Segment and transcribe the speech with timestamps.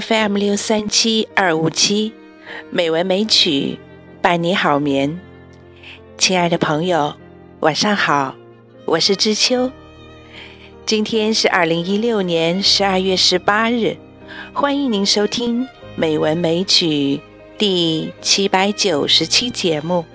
[0.00, 2.14] FM 六三七二五七，
[2.70, 3.78] 美文美曲
[4.22, 5.20] 伴你好眠。
[6.16, 7.14] 亲爱的朋友，
[7.60, 8.34] 晚上好，
[8.86, 9.70] 我是知秋。
[10.86, 13.98] 今天是二零一六年十二月十八日，
[14.54, 15.62] 欢迎您收听
[15.94, 16.86] 《美文美曲》
[17.58, 20.06] 第七百九十期节目。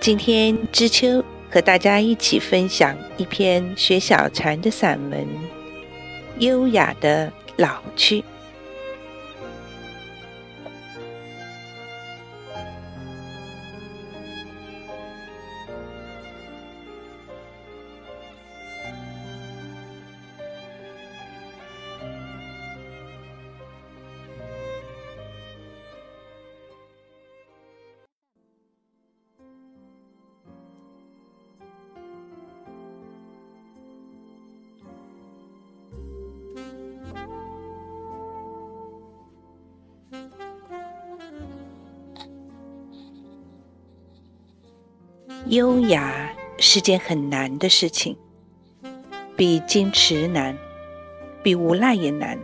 [0.00, 5.20] 今天知秋和大家一起分享一篇薛小禅的散文
[6.38, 8.20] 《优雅的老去》。
[45.46, 48.16] 优雅是件很难的事情，
[49.36, 50.56] 比矜持难，
[51.42, 52.38] 比无赖也难。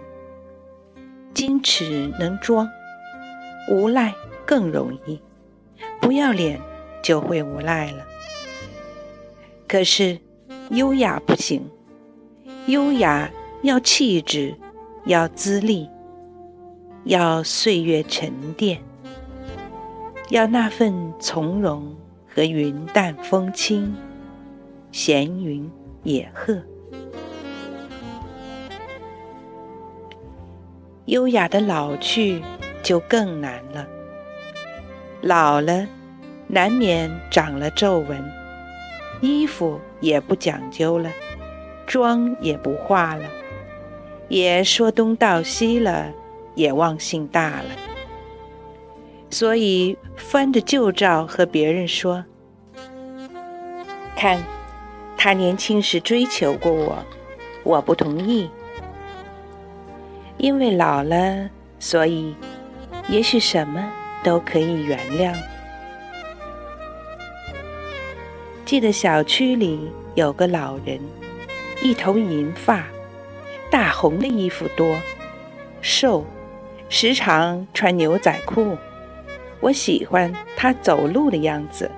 [1.35, 2.69] 矜持能装，
[3.71, 4.13] 无赖
[4.45, 5.19] 更容易。
[5.99, 6.61] 不要脸
[7.03, 8.05] 就会无赖了。
[9.67, 10.19] 可是
[10.69, 11.67] 优雅不行，
[12.67, 13.31] 优雅
[13.63, 14.55] 要气质，
[15.07, 15.89] 要资历，
[17.05, 18.83] 要岁月沉淀，
[20.29, 21.97] 要那份从容。
[22.33, 23.93] 和云淡风轻、
[24.93, 25.69] 闲云
[26.05, 26.63] 野鹤，
[31.07, 32.41] 优雅的老去
[32.85, 33.87] 就更难了。
[35.23, 35.87] 老了，
[36.47, 38.23] 难免长了皱纹，
[39.21, 41.11] 衣服也不讲究了，
[41.85, 43.25] 妆也不化了，
[44.29, 46.13] 也说东道西了，
[46.55, 47.90] 也忘性大了。
[49.31, 52.25] 所以翻着旧照和别人说
[54.17, 54.43] ：“看，
[55.17, 56.99] 他年轻时追求过我，
[57.63, 58.51] 我不同意。
[60.37, 61.49] 因为老了，
[61.79, 62.35] 所以
[63.09, 63.89] 也许什么
[64.25, 65.33] 都可以原谅。”
[68.67, 70.99] 记得小区里有个老人，
[71.83, 72.85] 一头银发，
[73.71, 74.97] 大红的衣服多，
[75.81, 76.27] 瘦，
[76.89, 78.77] 时常穿牛仔裤。
[79.61, 81.91] 我喜欢他走路的样子，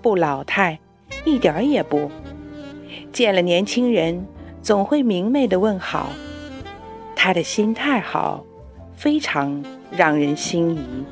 [0.00, 0.78] 不老态，
[1.24, 2.10] 一点也不。
[3.12, 4.26] 见了年轻人，
[4.62, 6.10] 总会明媚的问好。
[7.16, 8.44] 他的心态好，
[8.94, 11.04] 非常让人心仪。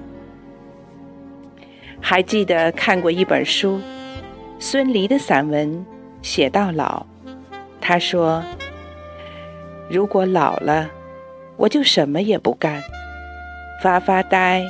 [2.01, 3.81] 还记得看过一本书，
[4.59, 5.85] 孙犁的散文，
[6.23, 7.05] 写到老。
[7.81, 8.45] 他说
[9.91, 10.91] ：“如果老了，
[11.57, 12.83] 我就什么也不干，
[13.83, 14.63] 发发呆。”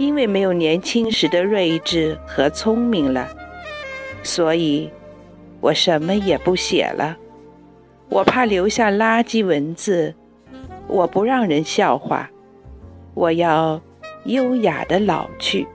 [0.00, 3.28] 因为没有年轻时的睿智和聪明了，
[4.22, 4.90] 所以
[5.60, 7.18] 我什么也不写了。
[8.08, 10.14] 我怕留下垃圾文字，
[10.86, 12.30] 我不让人笑话。
[13.12, 13.78] 我要
[14.24, 15.68] 优雅的老去。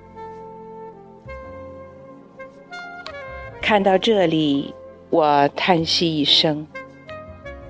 [3.61, 4.73] 看到这里，
[5.11, 6.65] 我叹息一声：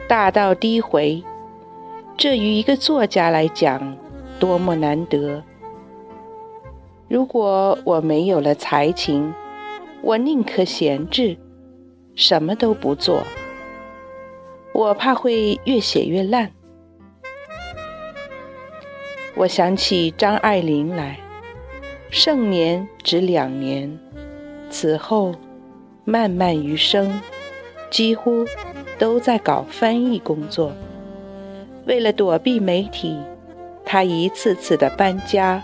[0.07, 1.21] 大道低回，
[2.15, 3.97] 这于一个作家来讲，
[4.39, 5.43] 多么难得！
[7.15, 9.33] 如果我没有了才情，
[10.01, 11.37] 我宁可闲置，
[12.13, 13.23] 什么都不做。
[14.73, 16.51] 我怕会越写越烂。
[19.33, 21.17] 我想起张爱玲来，
[22.09, 23.97] 盛年只两年，
[24.69, 25.33] 此后
[26.03, 27.21] 漫漫余生，
[27.89, 28.45] 几乎
[28.99, 30.73] 都在搞翻译工作。
[31.85, 33.17] 为了躲避媒体，
[33.85, 35.63] 她一次次的搬家。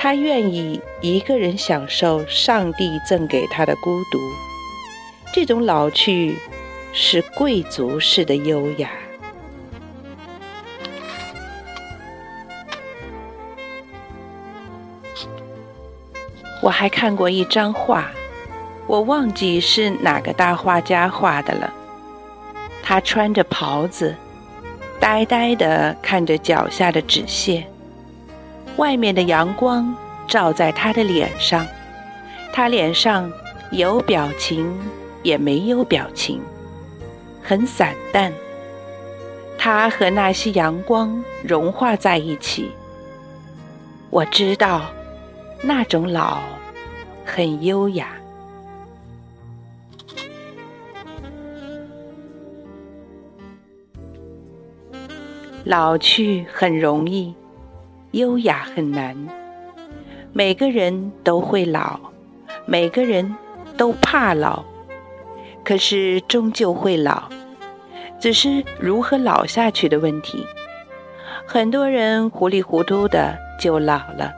[0.00, 4.18] 他愿意一个人享受上帝赠给他的孤独，
[5.32, 6.36] 这种老去
[6.92, 8.88] 是贵族式的优雅。
[16.62, 18.08] 我还看过一张画，
[18.86, 21.74] 我忘记是哪个大画家画的了。
[22.84, 24.14] 他穿着袍子，
[25.00, 27.66] 呆呆地看着脚下的纸屑。
[28.78, 29.92] 外面的阳光
[30.28, 31.66] 照在他的脸上，
[32.52, 33.30] 他脸上
[33.72, 34.72] 有表情
[35.24, 36.40] 也没有表情，
[37.42, 38.32] 很散淡。
[39.58, 42.70] 他和那些阳光融化在一起。
[44.10, 44.82] 我知道，
[45.60, 46.38] 那种老
[47.24, 48.10] 很优雅。
[55.64, 57.34] 老去很容易，
[58.12, 59.16] 优雅很难。
[60.32, 61.98] 每个人都会老，
[62.66, 63.34] 每个人
[63.76, 64.64] 都怕老，
[65.64, 67.24] 可是终究会老，
[68.20, 70.46] 只是如何老下去的问题。
[71.46, 74.32] 很多人糊里糊涂的就老了，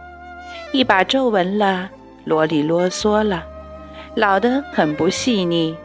[0.72, 1.90] 一把皱纹了，
[2.24, 3.44] 啰里啰嗦了，
[4.14, 5.76] 老得很不细腻，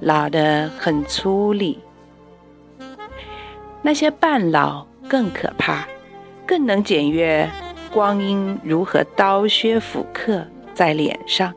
[0.00, 1.76] 老得很粗粝。
[3.82, 5.86] 那些半老更可怕，
[6.46, 7.50] 更能检阅
[7.92, 11.52] 光阴如何刀削斧刻在脸上。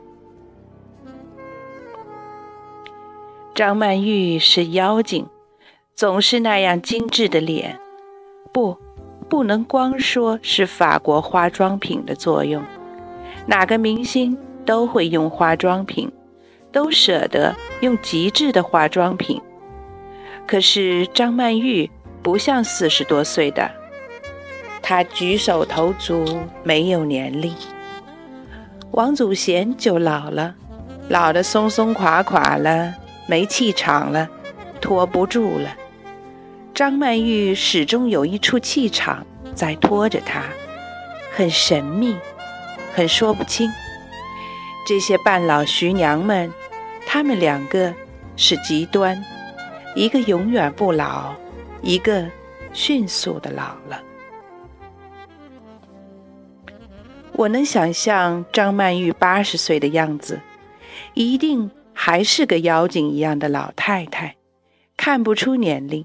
[3.54, 5.26] 张曼玉是妖精，
[5.94, 7.78] 总是那样精致的脸。
[8.52, 8.76] 不，
[9.28, 12.62] 不能光说是法国化妆品的作用，
[13.46, 16.10] 哪个明星都会用化妆品，
[16.70, 19.40] 都舍得用极致的化妆品。
[20.46, 21.90] 可是张曼玉。
[22.20, 23.70] 不像四十多岁的
[24.88, 27.54] 他举手投足没有年龄。
[28.92, 30.54] 王祖贤就老了，
[31.10, 32.94] 老得松松垮垮了，
[33.26, 34.26] 没气场了，
[34.80, 35.76] 拖不住了。
[36.72, 40.44] 张曼玉始终有一处气场在拖着她，
[41.36, 42.16] 很神秘，
[42.94, 43.70] 很说不清。
[44.86, 46.50] 这些半老徐娘们，
[47.04, 47.92] 她们两个
[48.36, 49.22] 是极端，
[49.94, 51.34] 一个永远不老。
[51.82, 52.24] 一个
[52.72, 54.02] 迅速的老了。
[57.38, 60.40] 我能想象张曼玉八十岁的样子，
[61.14, 64.36] 一定还是个妖精一样的老太太，
[64.96, 66.04] 看不出年龄。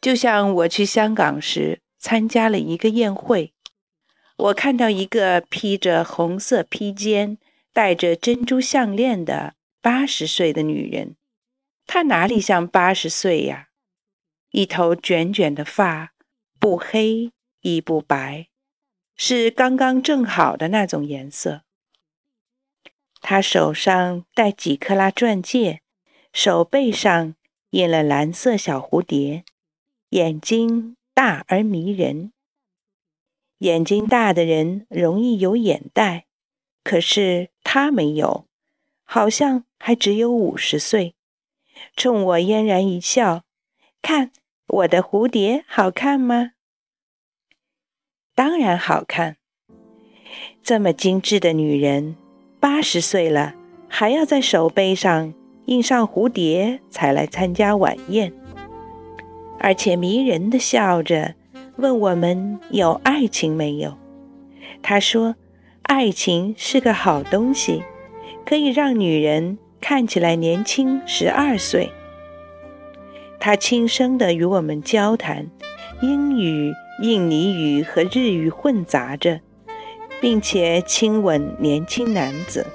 [0.00, 3.52] 就像我去香港时参加了一个宴会，
[4.36, 7.38] 我看到一个披着红色披肩、
[7.72, 11.16] 戴着珍珠项链的八十岁的女人，
[11.88, 13.66] 她哪里像八十岁呀？
[14.52, 16.12] 一头卷卷的发，
[16.60, 17.32] 不黑
[17.62, 18.46] 亦不白，
[19.22, 21.60] 是刚刚正好的那种颜色。
[23.20, 25.82] 他手上戴几克拉钻戒，
[26.32, 27.34] 手背上
[27.72, 29.44] 印了蓝色小蝴蝶，
[30.08, 32.32] 眼睛大而迷人。
[33.58, 36.24] 眼睛大的人容易有眼袋，
[36.82, 38.46] 可是他没有，
[39.04, 41.14] 好像还只有五十岁。
[41.94, 43.44] 冲我嫣然一笑，
[44.00, 44.32] 看。
[44.66, 46.52] 我的蝴蝶好看吗？
[48.40, 49.36] 当然好看。
[50.62, 52.16] 这么精致的女人，
[52.58, 53.52] 八十岁了
[53.86, 55.34] 还要在手背上
[55.66, 58.32] 印上蝴蝶才来参加晚宴，
[59.58, 61.34] 而且迷人的笑着
[61.76, 63.98] 问我们有爱情没有。
[64.80, 65.36] 她说
[65.84, 67.82] ：“爱情是个好东西，
[68.46, 71.90] 可以让女人看起来年轻十二岁。”
[73.38, 75.50] 他轻声地与我们交谈，
[76.00, 79.40] 英语、印尼语和日语混杂着，
[80.20, 82.66] 并且亲吻年轻男子。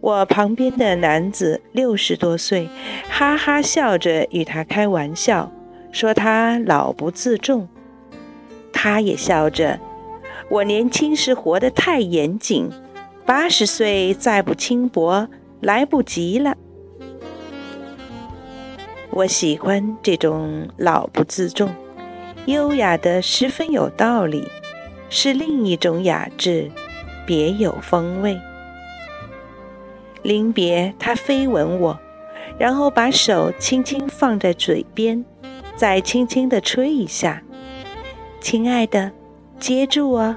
[0.00, 2.68] 我旁边的男子六十多岁，
[3.08, 5.52] 哈哈笑着与他开玩笑，
[5.92, 7.68] 说他老不自重。
[8.72, 9.78] 他也笑着，
[10.48, 12.68] 我年轻时活得太严谨，
[13.24, 15.28] 八十岁再不轻薄，
[15.60, 16.56] 来不及了。
[19.10, 21.70] 我喜欢这种老不自重、
[22.46, 24.48] 优雅的，十分有道理，
[25.08, 26.70] 是另一种雅致，
[27.24, 28.36] 别有风味。
[30.22, 31.98] 临别，他飞吻我，
[32.58, 35.24] 然后把手轻轻放在嘴边，
[35.76, 37.40] 再轻轻地吹一下。
[38.40, 39.12] 亲爱的，
[39.60, 40.34] 接住哦！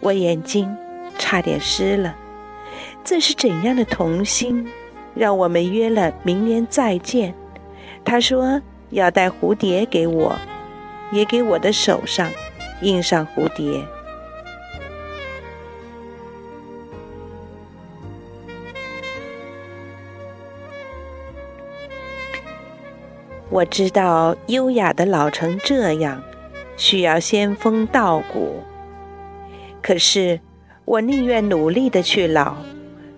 [0.00, 0.74] 我眼睛
[1.18, 2.16] 差点湿了，
[3.04, 4.66] 这是怎样的童心？
[5.14, 7.34] 让我们约了明年再见。
[8.02, 10.36] 他说要带蝴蝶给我，
[11.12, 12.30] 也给我的手上
[12.82, 13.84] 印上蝴蝶。
[23.48, 26.22] 我知道优雅的老成这样，
[26.76, 28.62] 需要仙风道骨。
[29.82, 30.38] 可是
[30.84, 32.56] 我宁愿努力的去老。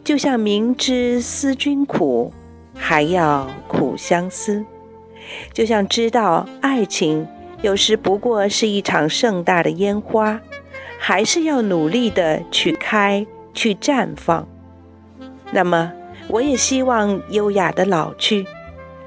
[0.05, 2.33] 就像明知思君苦，
[2.75, 4.65] 还要苦相思；
[5.53, 7.27] 就像知道爱情
[7.63, 10.41] 有时不过是一场盛大的烟花，
[10.99, 14.47] 还是要努力的去开、去绽放。
[15.53, 15.93] 那么，
[16.29, 18.47] 我也希望优雅的老去，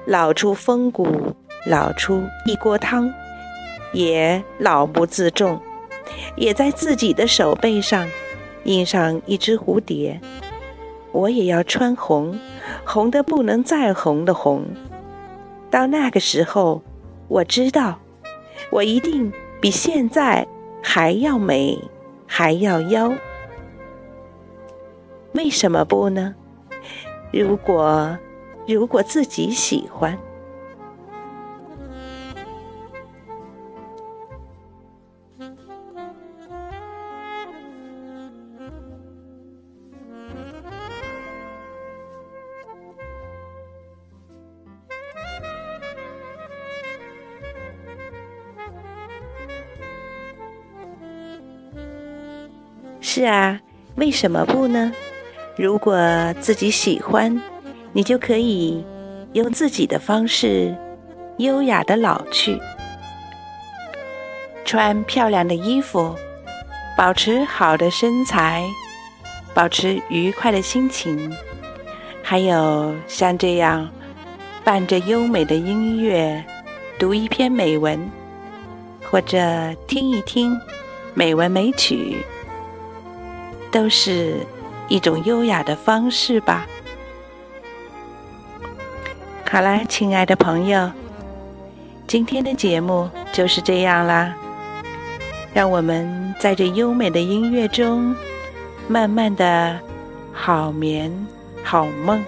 [0.05, 3.12] 老出风骨，老出一锅汤，
[3.91, 5.60] 也老不自重，
[6.36, 8.07] 也在自己的手背上
[8.63, 10.22] 印上一只蝴蝶。
[11.12, 12.39] 我也要穿红，
[12.86, 14.65] 红的不能再红的红。
[15.75, 16.82] 到那个时候，
[17.27, 18.00] 我知道，
[18.70, 20.48] 我一定比现在
[20.82, 21.77] 还要美，
[22.25, 23.13] 还要妖。
[25.34, 26.34] 为什么不呢？
[27.29, 28.17] 如果
[28.65, 30.17] 如果自己喜欢。
[53.15, 53.57] 是啊，
[53.95, 54.91] 为什么不呢？
[55.55, 55.98] 如果
[56.41, 57.41] 自己喜欢，
[57.93, 58.84] 你就可以
[59.31, 60.75] 用自己的方式
[61.38, 62.60] 优雅的老去，
[64.65, 66.13] 穿漂亮的衣服，
[66.98, 68.65] 保持好的身材，
[69.53, 71.34] 保持愉快的心情，
[72.22, 73.89] 还有像这样
[74.62, 76.43] 伴着优美的音乐
[77.00, 77.98] 读一篇美文，
[79.10, 80.60] 或者听一听
[81.13, 82.17] 美文美曲。
[83.75, 84.38] 都是
[84.88, 86.65] 一种优雅的方式吧。
[89.51, 90.89] 好啦，亲爱的朋友，
[92.08, 94.34] 今天的节目就是这样啦。
[95.53, 98.15] 让我们在这优美的音乐中，
[98.88, 99.77] 慢慢的
[100.32, 101.12] 好眠
[101.62, 102.24] 好梦。